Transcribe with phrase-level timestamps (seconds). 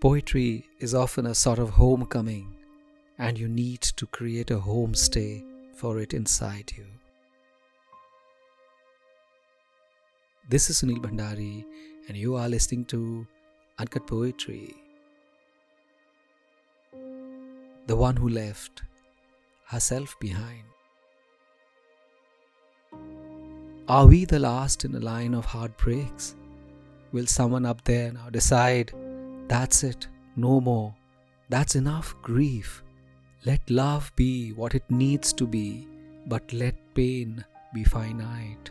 [0.00, 2.56] Poetry is often a sort of homecoming,
[3.18, 6.86] and you need to create a homestay for it inside you.
[10.48, 11.66] This is Sunil Bhandari,
[12.08, 13.26] and you are listening to
[13.78, 14.74] Uncut Poetry.
[17.86, 18.82] The one who left
[19.66, 20.64] herself behind.
[23.86, 26.36] Are we the last in a line of heartbreaks?
[27.12, 28.94] Will someone up there now decide
[29.50, 30.06] that's it,
[30.36, 30.94] no more,
[31.48, 32.84] that's enough grief?
[33.44, 35.88] Let love be what it needs to be,
[36.26, 38.70] but let pain be finite.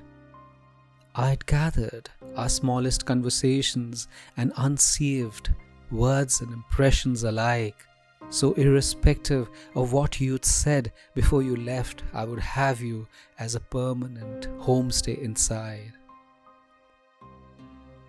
[1.15, 5.49] I had gathered our smallest conversations and unsaved
[5.91, 7.85] words and impressions alike.
[8.29, 13.05] So, irrespective of what you'd said before you left, I would have you
[13.37, 15.91] as a permanent homestay inside.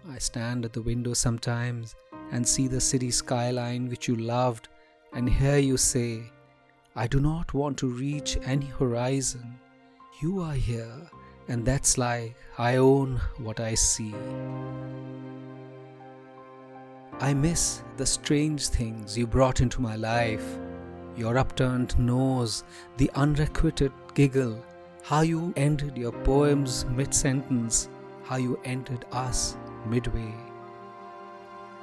[0.09, 1.97] I stand at the window sometimes
[2.33, 4.69] and see the city skyline which you loved,
[5.12, 6.23] and hear you say,
[6.97, 9.59] I do not want to reach any horizon.
[10.20, 11.11] You are here,
[11.48, 14.14] and that's like I own what I see.
[17.20, 20.59] I miss the strange things you brought into my life
[21.17, 22.65] your upturned nose,
[22.97, 24.65] the unrequited giggle,
[25.03, 27.91] how you ended your poems mid sentence,
[28.25, 29.56] how you ended us
[29.87, 30.33] midway.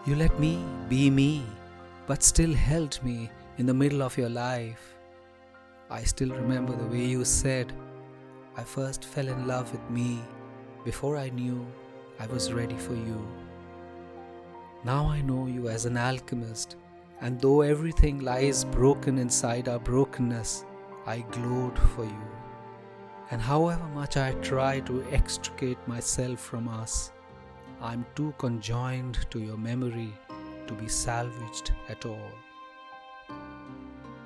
[0.08, 1.44] You let me be me,
[2.06, 4.96] but still held me in the middle of your life.
[5.90, 7.74] I still remember the way you said,
[8.56, 10.22] I first fell in love with me
[10.86, 11.68] before I knew
[12.22, 13.22] I was ready for you.
[14.86, 16.78] Now I know you as an alchemist,
[17.20, 20.64] and though everything lies broken inside our brokenness,
[21.06, 22.28] I glowed for you.
[23.30, 27.12] And however much I try to extricate myself from us,
[27.80, 30.12] I'm too conjoined to your memory
[30.66, 32.32] to be salvaged at all.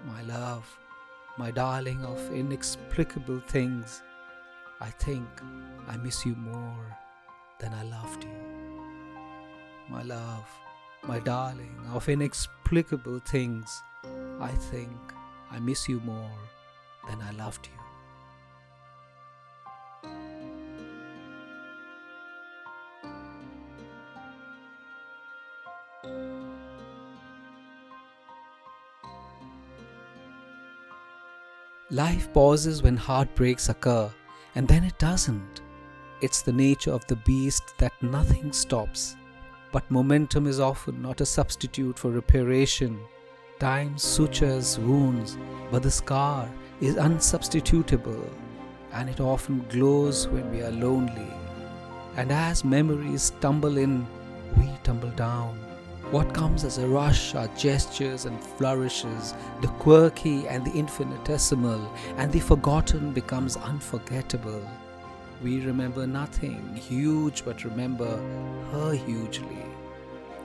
[0.06, 0.80] My love,
[1.38, 4.02] my darling of inexplicable things,
[4.80, 5.28] I think
[5.90, 6.98] I miss you more
[7.60, 8.30] than I loved you.
[9.90, 10.48] My love,
[11.04, 13.84] my darling of inexplicable things,
[14.40, 14.98] I think
[15.52, 16.40] I miss you more
[17.10, 17.81] than I loved you.
[31.92, 34.10] Life pauses when heartbreaks occur,
[34.56, 35.60] and then it doesn't.
[36.22, 39.18] It's the nature of the beast that nothing stops.
[39.74, 42.98] But momentum is often not a substitute for reparation.
[43.60, 45.38] Time sutures wounds,
[45.70, 46.50] but the scar
[46.80, 48.26] is unsubstitutable,
[48.94, 51.28] and it often glows when we are lonely.
[52.16, 54.08] And as memories tumble in,
[54.56, 55.60] we tumble down.
[56.12, 62.30] What comes as a rush are gestures and flourishes, the quirky and the infinitesimal, and
[62.30, 64.62] the forgotten becomes unforgettable.
[65.42, 68.18] We remember nothing huge but remember
[68.74, 69.64] her hugely.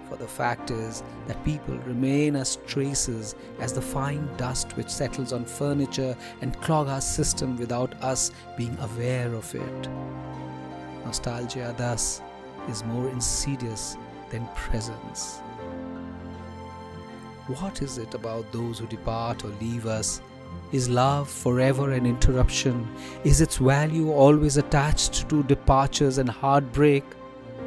[0.09, 5.32] For the fact is that people remain as traces as the fine dust which settles
[5.32, 9.88] on furniture and clog our system without us being aware of it.
[11.05, 12.22] Nostalgia, thus,
[12.69, 13.97] is more insidious
[14.31, 15.41] than presence.
[17.47, 20.21] What is it about those who depart or leave us?
[20.73, 22.89] Is love forever an interruption?
[23.23, 27.05] Is its value always attached to departures and heartbreak?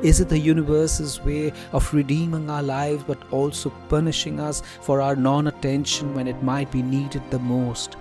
[0.02, 5.16] Is it the universe's way of redeeming our lives but also punishing us for our
[5.16, 7.96] non attention when it might be needed the most?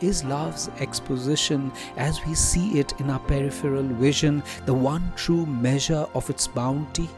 [0.00, 6.06] Is love's exposition as we see it in our peripheral vision the one true measure
[6.14, 7.10] of its bounty?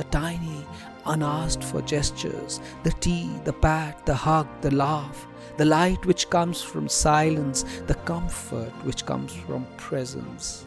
[0.00, 0.64] The tiny,
[1.04, 5.26] unasked for gestures, the tea, the pat, the hug, the laugh,
[5.58, 10.64] the light which comes from silence, the comfort which comes from presence.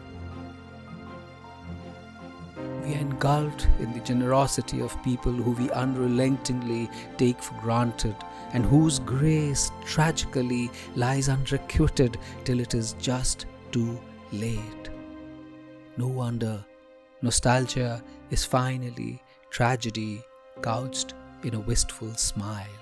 [2.84, 8.14] We are engulfed in the generosity of people who we unrelentingly take for granted
[8.52, 14.90] and whose grace tragically lies unrequited till it is just too late.
[15.96, 16.64] No wonder
[17.20, 19.20] nostalgia is finally
[19.54, 20.20] tragedy
[20.62, 21.14] couched
[21.44, 22.80] in a wistful smile.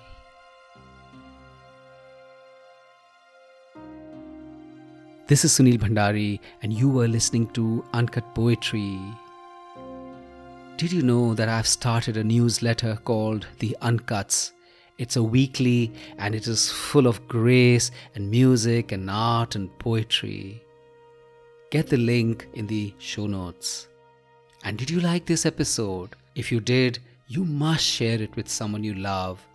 [5.27, 8.99] This is Sunil Bhandari, and you were listening to Uncut Poetry.
[10.77, 14.53] Did you know that I've started a newsletter called The Uncuts?
[14.97, 20.63] It's a weekly and it is full of grace and music and art and poetry.
[21.69, 23.89] Get the link in the show notes.
[24.63, 26.15] And did you like this episode?
[26.35, 29.45] If you did, you must share it with someone you love.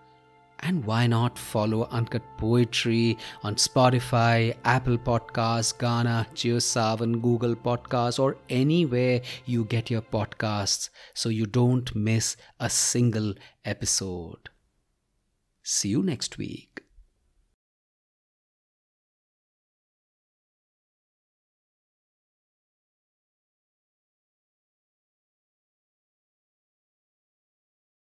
[0.60, 8.38] And why not follow Uncut Poetry on Spotify, Apple Podcasts, Gaana, JioSaavn, Google Podcasts, or
[8.48, 13.34] anywhere you get your podcasts so you don't miss a single
[13.64, 14.50] episode.
[15.62, 16.87] See you next week.